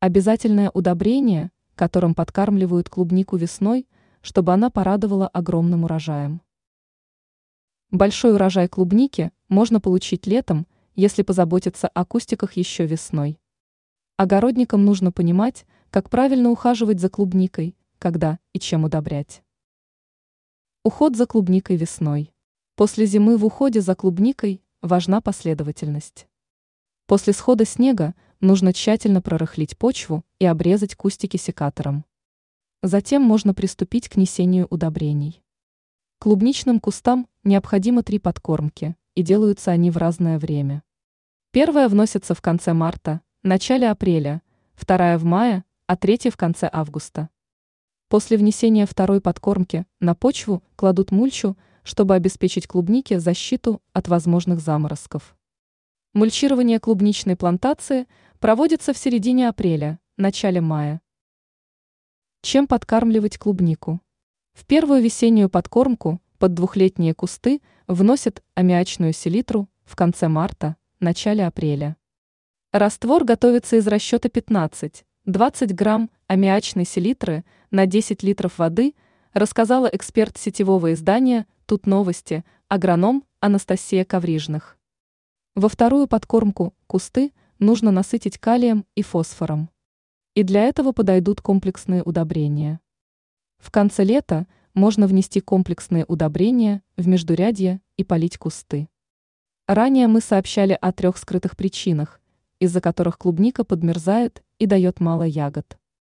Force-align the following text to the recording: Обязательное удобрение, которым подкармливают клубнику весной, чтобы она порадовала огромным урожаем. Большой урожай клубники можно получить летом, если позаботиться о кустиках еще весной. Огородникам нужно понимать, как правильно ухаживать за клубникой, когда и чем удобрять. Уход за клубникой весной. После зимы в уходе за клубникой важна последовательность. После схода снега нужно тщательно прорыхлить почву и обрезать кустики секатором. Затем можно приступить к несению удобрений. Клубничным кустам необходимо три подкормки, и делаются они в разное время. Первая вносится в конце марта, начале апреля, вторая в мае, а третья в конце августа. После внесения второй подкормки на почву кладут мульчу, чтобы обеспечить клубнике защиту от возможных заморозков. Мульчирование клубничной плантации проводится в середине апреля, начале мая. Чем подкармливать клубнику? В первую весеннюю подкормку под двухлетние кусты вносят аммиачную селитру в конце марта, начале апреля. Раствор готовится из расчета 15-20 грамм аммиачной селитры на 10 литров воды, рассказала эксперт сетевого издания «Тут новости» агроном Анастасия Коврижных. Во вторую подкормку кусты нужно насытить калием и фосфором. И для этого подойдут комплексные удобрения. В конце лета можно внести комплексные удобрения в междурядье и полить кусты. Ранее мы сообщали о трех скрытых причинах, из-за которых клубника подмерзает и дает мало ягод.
Обязательное 0.00 0.70
удобрение, 0.70 1.50
которым 1.74 2.14
подкармливают 2.14 2.88
клубнику 2.88 3.36
весной, 3.36 3.88
чтобы 4.20 4.52
она 4.52 4.70
порадовала 4.70 5.26
огромным 5.26 5.82
урожаем. 5.82 6.40
Большой 7.90 8.34
урожай 8.34 8.68
клубники 8.68 9.32
можно 9.48 9.80
получить 9.80 10.28
летом, 10.28 10.68
если 10.94 11.22
позаботиться 11.22 11.88
о 11.88 12.04
кустиках 12.04 12.52
еще 12.52 12.86
весной. 12.86 13.40
Огородникам 14.16 14.84
нужно 14.84 15.10
понимать, 15.10 15.66
как 15.90 16.10
правильно 16.10 16.50
ухаживать 16.50 17.00
за 17.00 17.08
клубникой, 17.08 17.74
когда 17.98 18.38
и 18.52 18.60
чем 18.60 18.84
удобрять. 18.84 19.42
Уход 20.84 21.16
за 21.16 21.26
клубникой 21.26 21.74
весной. 21.74 22.32
После 22.76 23.04
зимы 23.04 23.36
в 23.36 23.44
уходе 23.44 23.80
за 23.80 23.96
клубникой 23.96 24.62
важна 24.80 25.20
последовательность. 25.20 26.28
После 27.08 27.32
схода 27.32 27.64
снега 27.64 28.14
нужно 28.42 28.74
тщательно 28.74 29.22
прорыхлить 29.22 29.78
почву 29.78 30.26
и 30.38 30.44
обрезать 30.44 30.94
кустики 30.94 31.38
секатором. 31.38 32.04
Затем 32.82 33.22
можно 33.22 33.54
приступить 33.54 34.10
к 34.10 34.16
несению 34.16 34.66
удобрений. 34.68 35.42
Клубничным 36.18 36.80
кустам 36.80 37.26
необходимо 37.44 38.02
три 38.02 38.18
подкормки, 38.18 38.94
и 39.14 39.22
делаются 39.22 39.70
они 39.70 39.90
в 39.90 39.96
разное 39.96 40.38
время. 40.38 40.82
Первая 41.50 41.88
вносится 41.88 42.34
в 42.34 42.42
конце 42.42 42.74
марта, 42.74 43.22
начале 43.42 43.88
апреля, 43.88 44.42
вторая 44.74 45.16
в 45.16 45.24
мае, 45.24 45.64
а 45.86 45.96
третья 45.96 46.30
в 46.30 46.36
конце 46.36 46.68
августа. 46.70 47.30
После 48.10 48.36
внесения 48.36 48.84
второй 48.84 49.22
подкормки 49.22 49.86
на 49.98 50.14
почву 50.14 50.62
кладут 50.76 51.10
мульчу, 51.10 51.56
чтобы 51.84 52.16
обеспечить 52.16 52.66
клубнике 52.66 53.18
защиту 53.18 53.80
от 53.94 54.08
возможных 54.08 54.60
заморозков. 54.60 55.37
Мульчирование 56.18 56.80
клубничной 56.80 57.36
плантации 57.36 58.08
проводится 58.40 58.92
в 58.92 58.98
середине 58.98 59.48
апреля, 59.48 60.00
начале 60.16 60.60
мая. 60.60 61.00
Чем 62.42 62.66
подкармливать 62.66 63.38
клубнику? 63.38 64.00
В 64.52 64.66
первую 64.66 65.00
весеннюю 65.00 65.48
подкормку 65.48 66.20
под 66.40 66.54
двухлетние 66.54 67.14
кусты 67.14 67.62
вносят 67.86 68.42
аммиачную 68.56 69.12
селитру 69.12 69.68
в 69.84 69.94
конце 69.94 70.26
марта, 70.26 70.74
начале 70.98 71.46
апреля. 71.46 71.96
Раствор 72.72 73.22
готовится 73.22 73.76
из 73.76 73.86
расчета 73.86 74.28
15-20 74.28 75.04
грамм 75.72 76.10
аммиачной 76.26 76.84
селитры 76.84 77.44
на 77.70 77.86
10 77.86 78.24
литров 78.24 78.58
воды, 78.58 78.96
рассказала 79.34 79.86
эксперт 79.86 80.36
сетевого 80.36 80.94
издания 80.94 81.46
«Тут 81.66 81.86
новости» 81.86 82.44
агроном 82.66 83.22
Анастасия 83.38 84.04
Коврижных. 84.04 84.77
Во 85.58 85.68
вторую 85.68 86.06
подкормку 86.06 86.72
кусты 86.86 87.32
нужно 87.58 87.90
насытить 87.90 88.38
калием 88.38 88.86
и 88.94 89.02
фосфором. 89.02 89.70
И 90.36 90.44
для 90.44 90.62
этого 90.62 90.92
подойдут 90.92 91.40
комплексные 91.40 92.04
удобрения. 92.04 92.78
В 93.58 93.72
конце 93.72 94.04
лета 94.04 94.46
можно 94.72 95.08
внести 95.08 95.40
комплексные 95.40 96.04
удобрения 96.06 96.84
в 96.96 97.08
междурядье 97.08 97.80
и 97.96 98.04
полить 98.04 98.38
кусты. 98.38 98.88
Ранее 99.66 100.06
мы 100.06 100.20
сообщали 100.20 100.78
о 100.80 100.92
трех 100.92 101.16
скрытых 101.18 101.56
причинах, 101.56 102.20
из-за 102.60 102.80
которых 102.80 103.18
клубника 103.18 103.64
подмерзает 103.64 104.44
и 104.60 104.66
дает 104.66 105.00
мало 105.00 105.24
ягод. 105.24 105.76